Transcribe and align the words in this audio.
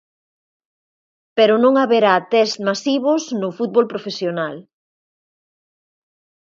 Pero 1.37 1.53
non 1.63 1.73
haberá 1.81 2.13
tests 2.31 2.59
masivos 2.67 3.21
no 3.41 3.49
fútbol 3.57 3.85
profesional. 3.93 4.55